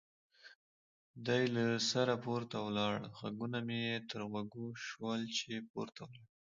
دی 1.27 1.43
له 1.55 1.65
سره 1.91 2.13
پورته 2.23 2.57
ولاړ، 2.67 2.95
غږونه 3.19 3.59
مې 3.67 3.79
یې 3.89 3.95
تر 4.09 4.21
غوږو 4.29 4.67
شول 4.87 5.21
چې 5.37 5.51
پورته 5.71 6.01
ولاړل. 6.05 6.29